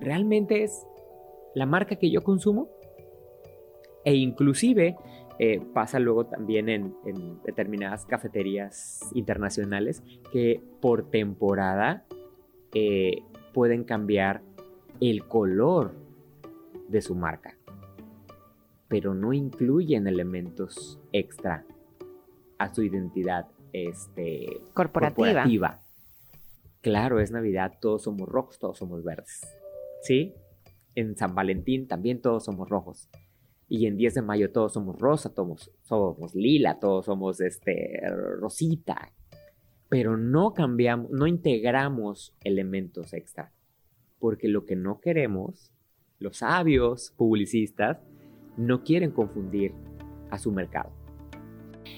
¿realmente 0.00 0.64
es 0.64 0.86
la 1.54 1.66
marca 1.66 1.96
que 1.96 2.10
yo 2.10 2.22
consumo? 2.22 2.68
E 4.04 4.14
inclusive 4.14 4.96
eh, 5.38 5.60
pasa 5.74 5.98
luego 5.98 6.26
también 6.26 6.68
en, 6.68 6.94
determinadas 7.44 8.06
cafeterías 8.06 9.00
internacionales 9.14 10.02
que 10.32 10.62
por 10.80 11.10
temporada 11.10 12.06
eh, 12.74 13.22
pueden 13.52 13.84
cambiar 13.84 14.42
el 15.00 15.24
color 15.26 15.94
de 16.88 17.00
su 17.02 17.14
marca, 17.14 17.56
pero 18.88 19.14
no 19.14 19.32
incluyen 19.32 20.06
elementos 20.06 20.98
extra 21.12 21.64
a 22.58 22.74
su 22.74 22.82
identidad 22.82 23.46
este, 23.72 24.60
corporativa 24.74 25.80
claro, 26.80 27.20
es 27.20 27.30
Navidad, 27.30 27.74
todos 27.80 28.04
somos 28.04 28.28
rojos, 28.28 28.58
todos 28.58 28.78
somos 28.78 29.04
verdes. 29.04 29.42
¿Sí? 30.02 30.34
En 30.94 31.16
San 31.16 31.34
Valentín 31.34 31.86
también 31.86 32.20
todos 32.20 32.44
somos 32.44 32.68
rojos. 32.68 33.08
Y 33.68 33.86
en 33.86 33.96
10 33.96 34.14
de 34.14 34.22
mayo 34.22 34.50
todos 34.50 34.72
somos 34.72 34.98
rosa, 34.98 35.34
todos 35.34 35.70
somos 35.82 36.34
lila, 36.34 36.78
todos 36.80 37.04
somos 37.04 37.40
este, 37.40 38.00
rosita. 38.40 39.12
Pero 39.88 40.16
no 40.16 40.52
cambiamos, 40.52 41.10
no 41.10 41.26
integramos 41.26 42.34
elementos 42.42 43.12
extra. 43.12 43.52
Porque 44.18 44.48
lo 44.48 44.64
que 44.64 44.76
no 44.76 45.00
queremos, 45.00 45.72
los 46.18 46.38
sabios 46.38 47.14
publicistas, 47.16 47.98
no 48.56 48.82
quieren 48.82 49.12
confundir 49.12 49.72
a 50.30 50.38
su 50.38 50.52
mercado. 50.52 50.97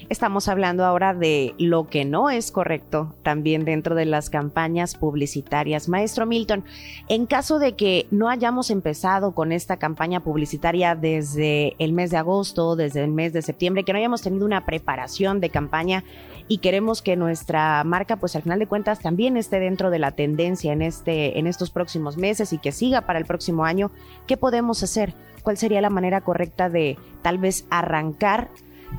Estamos 0.09 0.49
hablando 0.49 0.83
ahora 0.83 1.13
de 1.13 1.55
lo 1.57 1.87
que 1.87 2.03
no 2.03 2.29
es 2.29 2.51
correcto 2.51 3.15
también 3.23 3.63
dentro 3.63 3.95
de 3.95 4.05
las 4.05 4.29
campañas 4.29 4.95
publicitarias. 4.95 5.87
Maestro 5.87 6.25
Milton, 6.25 6.65
en 7.07 7.25
caso 7.25 7.59
de 7.59 7.77
que 7.77 8.07
no 8.11 8.29
hayamos 8.29 8.71
empezado 8.71 9.33
con 9.33 9.53
esta 9.53 9.77
campaña 9.77 10.19
publicitaria 10.19 10.95
desde 10.95 11.75
el 11.79 11.93
mes 11.93 12.11
de 12.11 12.17
agosto, 12.17 12.75
desde 12.75 13.03
el 13.03 13.11
mes 13.11 13.31
de 13.31 13.41
septiembre, 13.41 13.85
que 13.85 13.93
no 13.93 13.99
hayamos 13.99 14.21
tenido 14.21 14.45
una 14.45 14.65
preparación 14.65 15.39
de 15.39 15.49
campaña 15.49 16.03
y 16.47 16.57
queremos 16.57 17.01
que 17.01 17.15
nuestra 17.15 17.81
marca, 17.85 18.17
pues 18.17 18.35
al 18.35 18.41
final 18.41 18.59
de 18.59 18.67
cuentas, 18.67 18.99
también 18.99 19.37
esté 19.37 19.61
dentro 19.61 19.89
de 19.89 19.99
la 19.99 20.11
tendencia 20.11 20.73
en, 20.73 20.81
este, 20.81 21.39
en 21.39 21.47
estos 21.47 21.69
próximos 21.69 22.17
meses 22.17 22.51
y 22.51 22.57
que 22.57 22.73
siga 22.73 23.01
para 23.01 23.19
el 23.19 23.25
próximo 23.25 23.63
año, 23.63 23.91
¿qué 24.27 24.35
podemos 24.35 24.83
hacer? 24.83 25.13
¿Cuál 25.43 25.55
sería 25.55 25.79
la 25.79 25.89
manera 25.89 26.19
correcta 26.19 26.69
de 26.69 26.97
tal 27.21 27.37
vez 27.37 27.65
arrancar 27.69 28.49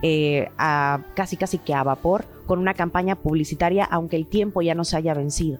eh, 0.00 0.48
a, 0.58 1.04
casi 1.14 1.36
casi 1.36 1.58
que 1.58 1.74
a 1.74 1.82
vapor 1.82 2.24
con 2.46 2.58
una 2.58 2.74
campaña 2.74 3.16
publicitaria, 3.16 3.84
aunque 3.84 4.16
el 4.16 4.26
tiempo 4.26 4.62
ya 4.62 4.74
no 4.74 4.84
se 4.84 4.96
haya 4.96 5.14
vencido? 5.14 5.58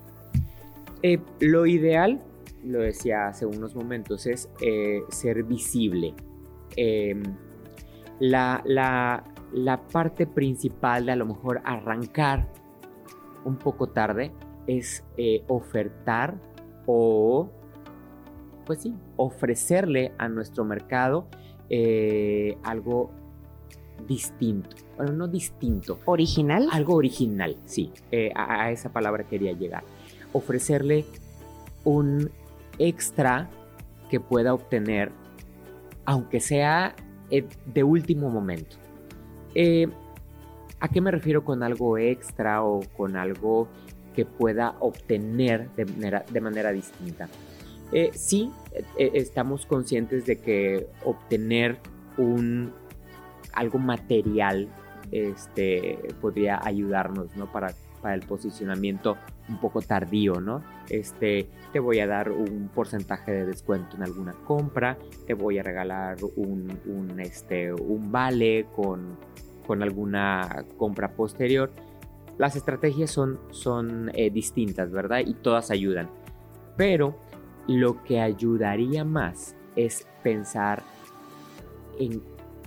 Eh, 1.03 1.21
lo 1.41 1.67
ideal, 1.67 2.23
lo 2.65 2.81
decía 2.81 3.29
hace 3.29 3.47
unos 3.47 3.75
momentos, 3.75 4.27
es 4.27 4.49
eh, 4.61 5.03
ser 5.11 5.43
visible. 5.45 6.15
Em, 6.77 7.23
la, 8.19 8.63
la, 8.65 9.25
la 9.53 9.83
parte 9.87 10.27
principal 10.27 11.07
de 11.07 11.13
a 11.13 11.17
lo 11.17 11.27
mejor 11.27 11.61
arrancar 11.65 12.49
un 13.45 13.57
poco 13.57 13.89
tarde 13.89 14.33
es 14.67 15.05
ofertar 15.49 16.37
o, 16.87 17.51
pues 18.65 18.83
sí, 18.83 18.95
ofrecerle 19.17 20.13
a 20.19 20.29
nuestro 20.29 20.65
mercado 20.65 21.27
algo 22.63 23.11
distinto. 24.07 24.77
Bueno, 24.97 25.13
no 25.13 25.29
distinto. 25.29 25.99
¿Original? 26.05 26.69
Algo 26.71 26.95
original, 26.95 27.57
sí. 27.67 27.91
Eh, 28.11 28.31
a, 28.35 28.71
esa 28.71 28.93
palabra 28.93 29.25
quería 29.25 29.53
llegar. 29.53 29.85
Ofrecerle 30.33 31.05
un 31.85 32.31
extra 32.79 33.49
que 34.11 34.21
pueda 34.21 34.55
obtener, 34.55 35.11
aunque 36.05 36.41
sea 36.41 36.95
eh, 37.31 37.47
de 37.67 37.83
último 37.83 38.31
momento. 38.31 38.77
Eh, 39.55 39.89
¿A 40.81 40.89
qué 40.89 41.01
me 41.01 41.11
refiero 41.11 41.45
con 41.45 41.63
algo 41.63 41.97
extra 41.97 42.65
o 42.65 42.81
con 42.97 43.17
algo 43.17 43.69
que 44.15 44.25
pueda 44.25 44.75
obtener 44.81 45.71
de 45.77 45.85
manera, 45.87 46.25
de 46.31 46.41
manera 46.41 46.73
distinta? 46.73 47.29
sí, 48.15 48.51
estamos 48.97 49.67
conscientes 49.67 50.25
de 50.25 50.37
que 50.37 50.87
obtener 51.05 51.77
un 52.17 52.73
algo 53.53 53.79
material 53.79 54.69
este, 55.11 55.99
podría 56.21 56.61
ayudarnos, 56.63 57.37
¿no? 57.37 57.51
Para, 57.51 57.75
para 58.01 58.15
el 58.15 58.23
posicionamiento 58.23 59.17
un 59.49 59.59
poco 59.59 59.81
tardío, 59.83 60.41
¿no? 60.41 60.63
Este, 60.89 61.49
te 61.73 61.81
voy 61.81 62.01
a 62.01 62.07
dar 62.07 62.31
un 62.31 62.71
porcentaje 62.75 63.33
de 63.33 63.47
descuento 63.47 63.97
en 63.97 64.03
alguna 64.03 64.33
compra, 64.33 64.97
te 65.27 65.35
voy 65.35 65.59
a 65.59 65.63
regalar 65.63 66.17
un, 66.37 66.79
un, 66.87 67.21
este, 67.21 67.73
un 67.73 68.11
vale 68.11 68.67
con, 68.75 69.17
con 69.67 69.83
alguna 69.83 70.65
compra 70.77 71.13
posterior, 71.13 71.71
las 72.39 72.57
estrategias 72.57 73.11
son, 73.11 73.39
son 73.51 74.11
eh, 74.15 74.31
distintas, 74.31 74.91
¿verdad? 74.91 75.21
Y 75.25 75.35
todas 75.35 75.71
ayudan. 75.71 76.09
Pero 76.77 77.17
lo 77.69 78.03
que 78.03 78.21
ayudaría 78.21 79.05
más 79.05 79.55
es 79.77 80.07
pensar 80.23 80.83
en, 81.99 82.23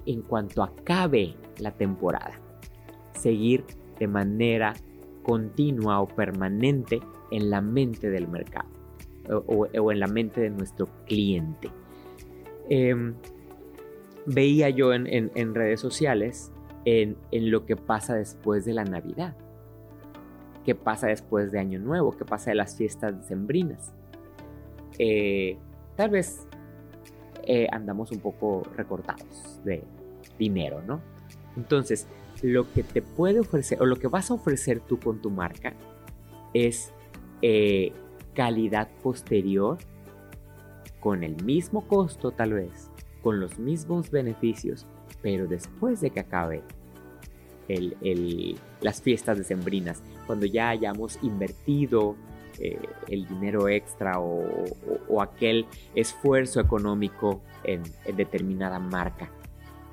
en 0.05 0.21
cuanto 0.21 0.63
acabe 0.63 1.35
la 1.59 1.71
temporada. 1.71 2.39
Seguir 3.13 3.63
de 3.99 4.07
manera 4.07 4.73
continua 5.23 6.01
o 6.01 6.07
permanente 6.07 7.01
en 7.31 7.49
la 7.49 7.61
mente 7.61 8.09
del 8.09 8.27
mercado 8.27 8.69
o, 9.29 9.91
en 9.91 9.99
la 9.99 10.07
mente 10.07 10.41
de 10.41 10.49
nuestro 10.49 10.87
cliente. 11.05 11.69
Em, 12.69 13.15
veía 14.25 14.69
yo 14.69 14.93
en, 14.93 15.55
redes 15.55 15.79
sociales 15.79 16.51
en, 16.85 17.17
lo 17.31 17.65
que 17.65 17.75
pasa 17.75 18.15
después 18.15 18.65
de 18.65 18.73
la 18.73 18.83
Navidad, 18.83 19.35
qué 20.63 20.75
pasa 20.75 21.07
después 21.07 21.51
de 21.51 21.59
Año 21.59 21.79
Nuevo, 21.79 22.11
qué 22.17 22.25
pasa 22.25 22.51
de 22.51 22.55
las 22.55 22.75
fiestas 22.75 23.17
decembrinas. 23.19 23.93
Eh, 24.97 25.57
tal 25.95 26.11
vez 26.11 26.47
eh, 27.43 27.67
andamos 27.71 28.11
un 28.11 28.19
poco 28.19 28.63
recortados 28.75 29.61
de 29.63 29.83
dinero, 30.37 30.81
¿no? 30.81 31.01
Entonces, 31.57 32.07
lo 32.41 32.71
que 32.71 32.83
te 32.83 33.01
puede 33.01 33.39
ofrecer 33.39 33.81
o 33.81 33.85
lo 33.85 33.95
que 33.95 34.07
vas 34.07 34.31
a 34.31 34.35
ofrecer 34.35 34.79
tú 34.79 34.99
con 34.99 35.21
tu 35.21 35.29
marca 35.29 35.73
es 36.53 36.91
eh, 37.41 37.93
calidad 38.33 38.89
posterior 39.01 39.77
con 40.99 41.23
el 41.23 41.41
mismo 41.43 41.87
costo 41.87 42.31
tal 42.31 42.53
vez, 42.53 42.89
con 43.21 43.39
los 43.39 43.59
mismos 43.59 44.09
beneficios, 44.11 44.85
pero 45.21 45.47
después 45.47 46.01
de 46.01 46.09
que 46.09 46.19
acabe 46.19 46.63
las 48.81 49.01
fiestas 49.01 49.37
decembrinas, 49.37 50.03
cuando 50.27 50.45
ya 50.45 50.69
hayamos 50.69 51.17
invertido 51.23 52.15
eh, 52.59 52.79
el 53.07 53.27
dinero 53.27 53.67
extra 53.67 54.19
o, 54.19 55.21
aquel 55.21 55.65
esfuerzo 55.93 56.59
económico 56.59 57.41
en, 57.63 57.83
determinada 58.15 58.79
marca. 58.79 59.29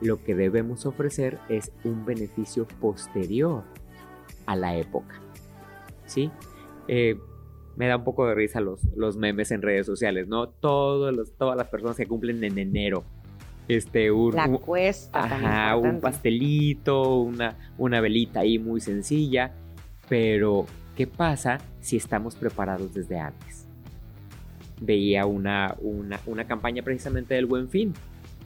Lo 0.03 0.23
que 0.23 0.35
debemos 0.35 0.85
ofrecer 0.87 1.39
es 1.49 1.73
un 1.85 2.05
beneficio 2.05 2.67
posterior 2.81 3.63
a 4.47 4.57
la 4.57 4.77
época. 4.77 5.21
¿Sí? 6.07 6.31
Eh, 6.89 7.17
me 7.77 7.87
da 7.87 7.97
un 7.97 8.05
poco 8.05 8.27
de 8.27 8.35
risa 8.35 8.61
los, 8.61 8.85
los 8.97 9.17
memes 9.17 9.51
en 9.51 9.63
redes 9.63 9.87
sociales, 9.87 10.29
¿no? 10.29 10.49
Todos 10.49 11.15
los, 11.15 11.33
todas 11.37 11.57
las 11.57 11.69
personas 11.69 11.97
que 11.97 12.07
cumplen 12.07 12.43
en 12.45 12.59
enero. 12.59 13.05
Este, 13.69 14.11
un, 14.11 14.35
La 14.35 14.49
cuesta. 14.49 15.25
Ajá, 15.25 15.77
un 15.77 16.01
pastelito, 16.01 17.19
una, 17.19 17.73
una 17.79 18.01
velita 18.01 18.41
ahí 18.41 18.59
muy 18.59 18.81
sencilla. 18.81 19.55
Pero, 20.09 20.67
¿qué 20.97 21.07
pasa 21.07 21.59
si 21.81 21.97
estamos 21.97 22.35
preparados 22.35 22.93
desde 22.93 23.19
antes? 23.19 23.67
Veía 24.81 25.27
una, 25.27 25.77
una, 25.81 26.21
una 26.27 26.45
campaña 26.47 26.83
precisamente 26.83 27.35
del 27.35 27.47
Buen 27.47 27.69
Fin. 27.71 27.95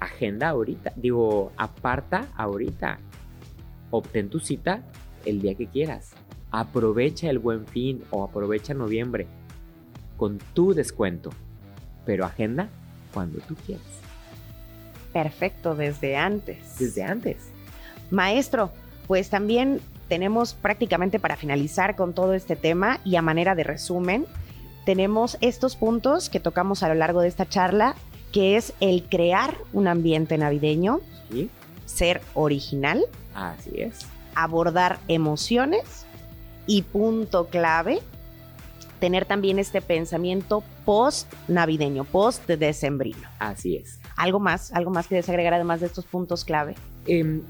Agenda 0.00 0.48
ahorita, 0.48 0.92
digo, 0.96 1.52
aparta 1.56 2.28
ahorita. 2.36 2.98
Obtén 3.90 4.28
tu 4.28 4.40
cita 4.40 4.82
el 5.24 5.40
día 5.40 5.54
que 5.54 5.66
quieras 5.66 6.14
Aprovecha 6.50 7.28
el 7.28 7.38
buen 7.38 7.66
fin 7.66 8.02
o 8.10 8.24
aprovecha 8.24 8.72
noviembre 8.72 9.26
con 10.16 10.38
tu 10.54 10.72
descuento, 10.72 11.30
pero 12.04 12.24
agenda 12.24 12.68
cuando 13.12 13.40
tú 13.40 13.54
quieras. 13.66 13.84
Perfecto, 15.12 15.74
desde 15.74 16.16
antes. 16.16 16.78
Desde 16.78 17.02
antes. 17.02 17.50
Maestro, 18.10 18.70
pues 19.06 19.28
también 19.28 19.80
tenemos 20.08 20.54
prácticamente 20.54 21.18
para 21.18 21.36
finalizar 21.36 21.96
con 21.96 22.14
todo 22.14 22.32
este 22.34 22.54
tema 22.54 23.00
y 23.04 23.16
a 23.16 23.22
manera 23.22 23.54
de 23.54 23.64
resumen, 23.64 24.24
tenemos 24.84 25.36
estos 25.40 25.74
puntos 25.74 26.30
que 26.30 26.38
tocamos 26.38 26.82
a 26.82 26.88
lo 26.88 26.94
largo 26.94 27.20
de 27.20 27.28
esta 27.28 27.46
charla, 27.46 27.96
que 28.36 28.58
es 28.58 28.74
el 28.80 29.04
crear 29.04 29.56
un 29.72 29.88
ambiente 29.88 30.36
navideño, 30.36 31.00
ser 31.86 32.20
original, 32.34 33.02
así 33.34 33.80
es, 33.80 34.00
abordar 34.34 34.99
emociones 35.08 36.04
y 36.66 36.82
punto 36.82 37.46
clave, 37.46 38.00
tener 39.00 39.25
también 39.25 39.58
este 39.58 39.80
pensamiento 39.80 40.62
post 40.84 41.32
navideño, 41.49 42.04
post 42.04 42.46
decembrino. 42.46 43.26
Así 43.38 43.76
es. 43.76 44.00
¿Algo 44.16 44.38
más? 44.38 44.70
¿Algo 44.72 44.90
más 44.90 45.06
que 45.06 45.14
desagregar 45.14 45.54
además 45.54 45.80
de 45.80 45.86
estos 45.86 46.04
puntos 46.04 46.44
clave? 46.44 46.75
Em, 47.06 47.40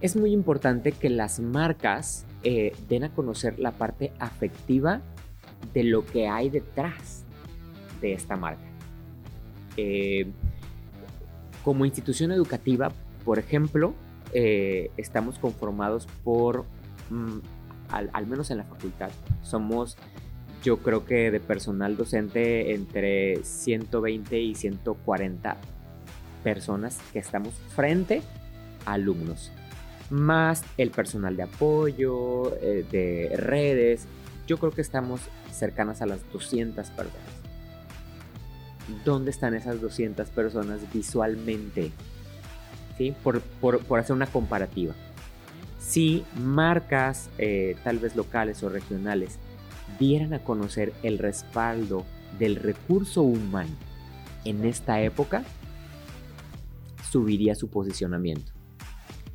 es 0.00 0.16
muy 0.16 0.32
importante 0.32 0.92
que 0.92 1.10
las 1.10 1.38
marcas 1.38 2.24
eh, 2.44 2.72
den 2.88 3.04
a 3.04 3.10
conocer 3.10 3.58
la 3.58 3.72
parte 3.72 4.10
afectiva 4.18 5.02
de 5.74 5.84
lo 5.84 6.06
que 6.06 6.28
hay 6.28 6.48
detrás 6.48 7.24
de 8.00 8.14
esta 8.14 8.36
marca. 8.36 8.69
Eh, 9.82 10.26
como 11.64 11.86
institución 11.86 12.32
educativa, 12.32 12.92
por 13.24 13.38
ejemplo, 13.38 13.94
eh, 14.34 14.90
estamos 14.98 15.38
conformados 15.38 16.06
por 16.22 16.64
mm, 17.08 17.38
al, 17.90 18.26
menos 18.26 18.50
en 18.50 18.58
la 18.58 18.64
facultad, 18.64 19.10
somos 19.42 19.96
yo 20.62 20.76
creo 20.78 21.06
que 21.06 21.30
de 21.30 21.40
personal 21.40 21.96
docente 21.96 22.74
entre 22.74 23.42
120 23.42 24.38
y 24.38 24.54
140 24.54 25.56
personas 26.44 26.98
que 27.12 27.18
estamos 27.18 27.54
frente 27.74 28.22
a 28.84 28.92
alumnos, 28.92 29.50
más 30.10 30.62
el 30.76 30.90
personal 30.90 31.36
de 31.36 31.44
apoyo, 31.44 32.54
eh, 32.60 32.84
de 32.90 33.34
redes, 33.36 34.06
yo 34.46 34.58
creo 34.58 34.72
que 34.72 34.82
estamos 34.82 35.22
cercanas 35.50 36.02
a 36.02 36.06
las 36.06 36.20
200 36.32 36.88
personas. 36.90 37.39
¿Dónde 39.04 39.30
están 39.30 39.54
esas 39.54 39.80
200 39.80 40.28
personas 40.30 40.80
visualmente? 40.92 41.92
¿Sí? 42.98 43.14
Por, 43.22 43.40
por 43.40 43.98
hacer 43.98 44.14
una 44.14 44.26
comparativa 44.26 44.94
si 45.90 46.24
marcas, 46.36 47.30
eh, 47.38 47.74
tal 47.82 47.98
vez 47.98 48.14
locales 48.14 48.62
o 48.62 48.68
regionales, 48.68 49.40
dieran 49.98 50.34
a 50.34 50.44
conocer 50.44 50.92
el 51.02 51.18
respaldo 51.18 52.04
del 52.38 52.54
recurso 52.54 53.22
humano 53.22 53.74
en 54.44 54.64
esta 54.64 55.00
época, 55.02 55.42
subiría 57.10 57.56
su 57.56 57.70
posicionamiento. 57.70 58.52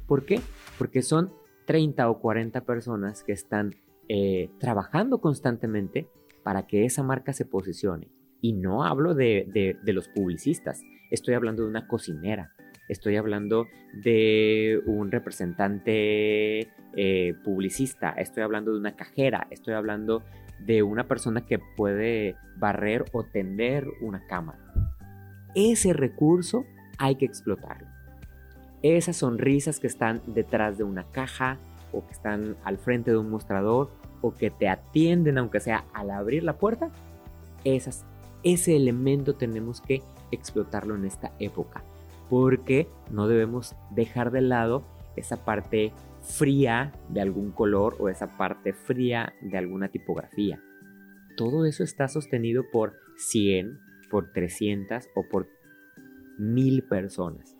¿Por 0.07 0.25
qué? 0.25 0.39
Porque 0.77 1.01
son 1.01 1.33
30 1.65 2.09
o 2.09 2.19
40 2.19 2.61
personas 2.61 3.21
que 3.23 3.33
están 3.33 3.75
eh, 4.07 4.49
trabajando 4.57 5.19
constantemente 5.19 6.07
para 6.41 6.67
que 6.67 6.85
esa 6.85 7.03
marca 7.03 7.33
se 7.33 7.43
posicione. 7.43 8.07
Y 8.41 8.53
no 8.53 8.83
hablo 8.83 9.13
de 9.15 9.77
los 9.85 10.07
publicistas, 10.09 10.81
estoy 11.11 11.33
hablando 11.33 11.63
de 11.63 11.69
una 11.69 11.87
cocinera, 11.87 12.53
estoy 12.87 13.15
hablando 13.15 13.67
de 13.93 14.81
un 14.85 15.11
representante 15.11 16.69
eh, 16.95 17.33
publicista, 17.43 18.11
estoy 18.11 18.43
hablando 18.43 18.71
de 18.71 18.79
una 18.79 18.95
cajera, 18.95 19.47
estoy 19.49 19.73
hablando 19.73 20.23
de 20.59 20.83
una 20.83 21.07
persona 21.07 21.45
que 21.45 21.59
puede 21.59 22.35
barrer 22.57 23.05
o 23.11 23.23
tender 23.23 23.87
una 24.01 24.25
cámara. 24.27 24.59
Ese 25.55 25.93
recurso 25.93 26.65
hay 26.97 27.15
que 27.15 27.25
explotarlo. 27.25 27.87
Esas 28.81 29.17
sonrisas 29.17 29.79
que 29.79 29.87
están 29.87 30.21
detrás 30.27 30.77
de 30.77 30.83
una 30.83 31.03
caja 31.11 31.57
o 31.91 32.05
que 32.05 32.13
están 32.13 32.55
al 32.63 32.77
frente 32.77 33.11
de 33.11 33.17
un 33.17 33.29
mostrador 33.29 33.89
o 34.21 34.33
que 34.33 34.51
te 34.51 34.67
atienden 34.67 35.37
aunque 35.37 35.59
sea 35.59 35.85
al 35.93 36.11
abrir 36.11 36.43
la 36.43 36.57
puerta, 36.57 36.91
esas, 37.63 38.05
ese 38.45 38.75
elemento 38.75 39.35
tenemos 39.35 39.81
que 39.81 40.01
explotarlo 40.31 40.95
en 40.95 41.03
esta 41.03 41.33
época 41.39 41.83
porque 42.29 42.87
no 43.11 43.27
debemos 43.27 43.75
dejar 43.91 44.31
de 44.31 44.41
lado 44.41 44.85
esa 45.15 45.43
parte 45.43 45.93
fría 46.21 46.93
de 47.09 47.21
algún 47.21 47.51
color 47.51 47.95
o 47.99 48.07
esa 48.07 48.37
parte 48.37 48.73
fría 48.73 49.33
de 49.41 49.57
alguna 49.57 49.89
tipografía. 49.89 50.61
Todo 51.35 51.65
eso 51.65 51.83
está 51.83 52.07
sostenido 52.07 52.63
por 52.71 52.93
100, 53.17 53.79
por 54.09 54.31
300 54.31 55.09
o 55.15 55.27
por 55.27 55.47
1000 56.37 56.83
personas. 56.83 57.55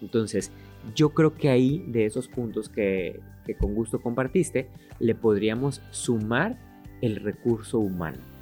Entonces, 0.00 0.50
yo 0.94 1.10
creo 1.10 1.34
que 1.34 1.50
ahí, 1.50 1.84
de 1.88 2.06
esos 2.06 2.28
puntos 2.28 2.68
que, 2.68 3.20
que 3.44 3.56
con 3.56 3.74
gusto 3.74 4.00
compartiste, 4.00 4.68
le 4.98 5.14
podríamos 5.14 5.82
sumar 5.90 6.58
el 7.02 7.16
recurso 7.16 7.78
humano. 7.78 8.39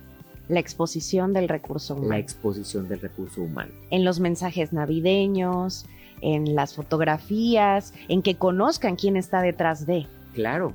La 0.48 0.61
exposición 0.61 1.32
del 1.32 1.48
recurso 1.48 1.94
humano. 1.94 2.11
La 2.11 2.18
exposición 2.18 2.88
del 2.88 3.00
recurso 3.00 3.42
humano. 3.42 3.70
En 3.90 4.04
los 4.04 4.18
mensajes 4.18 4.72
navideños, 4.72 5.87
en 6.22 6.54
las 6.54 6.74
fotografías, 6.74 7.92
en 8.08 8.22
que 8.22 8.37
conozcan 8.37 8.96
quién 8.96 9.16
está 9.16 9.42
detrás 9.42 9.87
de. 9.87 10.06
Claro, 10.34 10.72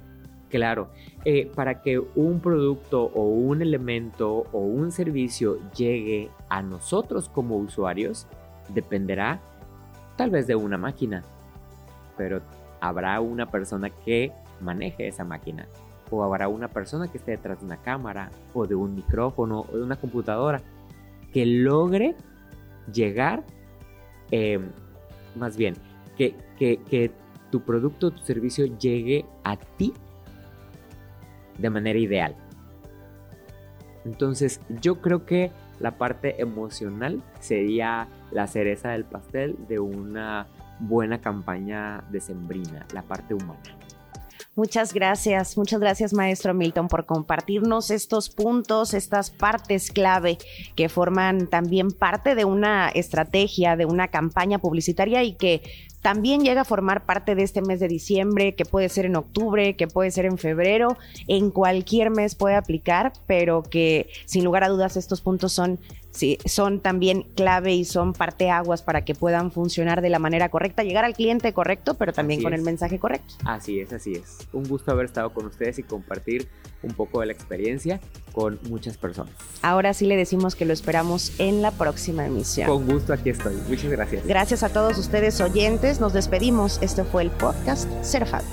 claro. 0.49 0.89
Eh, 1.25 1.49
para 1.55 1.81
que 1.81 1.99
un 1.99 2.39
producto 2.39 3.03
o 3.15 3.23
un 3.23 3.61
elemento 3.61 4.45
o 4.51 4.59
un 4.59 4.91
servicio 4.91 5.57
llegue 5.75 6.29
a 6.49 6.61
nosotros 6.61 7.29
como 7.29 7.57
usuarios, 7.57 8.27
dependerá 8.69 9.39
tal 10.17 10.29
vez 10.29 10.47
de 10.47 10.55
una 10.55 10.77
máquina, 10.77 11.23
pero 12.17 12.41
habrá 12.79 13.19
una 13.21 13.49
persona 13.49 13.89
que 13.89 14.31
maneje 14.59 15.07
esa 15.07 15.23
máquina 15.23 15.67
o 16.13 16.23
habrá 16.23 16.47
una 16.47 16.67
persona 16.67 17.07
que 17.07 17.17
esté 17.17 17.31
detrás 17.31 17.59
de 17.59 17.65
una 17.65 17.77
cámara 17.77 18.29
o 18.53 18.67
de 18.67 18.75
un 18.75 18.95
micrófono 18.95 19.65
o 19.71 19.77
de 19.77 19.83
una 19.83 19.95
computadora 19.95 20.61
que 21.31 21.45
logre 21.45 22.15
llegar, 22.91 23.43
eh, 24.31 24.59
más 25.35 25.57
bien, 25.57 25.75
que, 26.15 26.35
que, 26.57 26.77
que 26.89 27.11
tu 27.49 27.61
producto 27.61 28.07
o 28.07 28.11
tu 28.11 28.23
servicio 28.23 28.65
llegue 28.77 29.25
a 29.43 29.57
ti 29.57 29.93
de 31.57 31.69
manera 31.69 31.97
ideal. 31.97 32.35
Entonces, 34.05 34.59
yo 34.81 35.01
creo 35.01 35.25
que 35.25 35.51
la 35.79 35.97
parte 35.97 36.41
emocional 36.41 37.23
sería 37.39 38.07
la 38.31 38.47
cereza 38.47 38.89
del 38.91 39.05
pastel 39.05 39.55
de 39.67 39.79
una 39.79 40.47
buena 40.79 41.21
campaña 41.21 42.03
decembrina, 42.09 42.85
la 42.93 43.01
parte 43.03 43.33
humana. 43.33 43.61
Muchas 44.55 44.93
gracias, 44.93 45.57
muchas 45.57 45.79
gracias 45.79 46.13
maestro 46.13 46.53
Milton 46.53 46.87
por 46.87 47.07
compartirnos 47.07 47.89
estos 47.89 48.29
puntos, 48.29 48.93
estas 48.93 49.31
partes 49.31 49.89
clave 49.89 50.37
que 50.75 50.89
forman 50.89 51.47
también 51.47 51.89
parte 51.89 52.35
de 52.35 52.45
una 52.45 52.89
estrategia, 52.89 53.75
de 53.75 53.85
una 53.85 54.09
campaña 54.09 54.59
publicitaria 54.59 55.23
y 55.23 55.33
que 55.33 55.63
también 56.03 56.41
llega 56.41 56.61
a 56.61 56.65
formar 56.65 57.05
parte 57.05 57.33
de 57.33 57.43
este 57.43 57.61
mes 57.61 57.79
de 57.79 57.87
diciembre, 57.87 58.55
que 58.55 58.65
puede 58.65 58.89
ser 58.89 59.05
en 59.05 59.15
octubre, 59.15 59.75
que 59.77 59.87
puede 59.87 60.11
ser 60.11 60.25
en 60.25 60.37
febrero, 60.37 60.97
en 61.27 61.49
cualquier 61.49 62.11
mes 62.11 62.35
puede 62.35 62.55
aplicar, 62.55 63.13
pero 63.25 63.63
que 63.63 64.09
sin 64.25 64.43
lugar 64.43 64.65
a 64.65 64.69
dudas 64.69 64.97
estos 64.97 65.21
puntos 65.21 65.53
son 65.53 65.79
sí, 66.11 66.37
son 66.45 66.81
también 66.81 67.23
clave 67.35 67.73
y 67.73 67.85
son 67.85 68.11
parteaguas 68.11 68.81
para 68.81 69.05
que 69.05 69.15
puedan 69.15 69.49
funcionar 69.49 70.01
de 70.01 70.09
la 70.09 70.19
manera 70.19 70.49
correcta, 70.49 70.83
llegar 70.83 71.05
al 71.05 71.13
cliente 71.13 71.53
correcto, 71.53 71.93
pero 71.93 72.11
también 72.11 72.39
Así 72.39 72.43
con 72.43 72.53
es. 72.53 72.59
el 72.59 72.65
mensaje 72.65 72.99
correcto. 72.99 73.35
Así 73.45 73.79
es, 73.79 73.93
así 73.93 74.11
es. 74.11 74.39
Un 74.51 74.65
gusto 74.65 74.91
haber 74.91 75.05
estado 75.05 75.33
con 75.33 75.45
ustedes 75.45 75.79
y 75.79 75.83
compartir 75.83 76.49
un 76.81 76.93
poco 76.93 77.21
de 77.21 77.27
la 77.27 77.33
experiencia 77.33 78.01
con 78.33 78.59
muchas 78.69 78.97
personas. 78.97 79.33
Ahora 79.61 79.93
sí 79.93 80.05
le 80.05 80.17
decimos 80.17 80.55
que 80.55 80.65
lo 80.65 80.73
esperamos 80.73 81.31
en 81.39 81.61
la 81.61 81.71
próxima 81.71 82.25
emisión. 82.25 82.67
Con 82.67 82.85
gusto 82.85 83.13
aquí 83.13 83.29
estoy. 83.29 83.55
Muchas 83.69 83.89
gracias. 83.91 84.25
Gracias 84.25 84.63
a 84.63 84.69
todos 84.69 84.97
ustedes 84.97 85.39
oyentes, 85.39 86.01
nos 86.01 86.11
despedimos. 86.11 86.79
Este 86.81 87.03
fue 87.03 87.23
el 87.23 87.31
podcast 87.31 87.87
Serfad. 88.03 88.43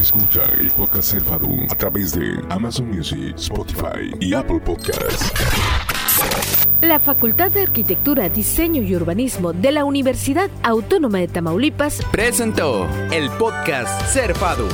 Escucha 0.00 0.42
el 0.58 0.70
podcast 0.70 1.10
Serfado 1.12 1.48
a 1.70 1.74
través 1.74 2.12
de 2.14 2.40
Amazon 2.50 2.88
Music, 2.88 3.34
Spotify 3.36 4.10
y 4.20 4.34
Apple 4.34 4.60
Podcasts. 4.60 5.32
La 6.80 6.98
Facultad 7.00 7.50
de 7.50 7.62
Arquitectura, 7.62 8.28
Diseño 8.28 8.82
y 8.82 8.94
Urbanismo 8.94 9.52
de 9.52 9.72
la 9.72 9.84
Universidad 9.84 10.48
Autónoma 10.62 11.18
de 11.18 11.28
Tamaulipas 11.28 12.00
Presentó 12.12 12.86
el 13.10 13.28
podcast 13.30 14.00
Ser 14.06 14.34
Fado. 14.34 14.68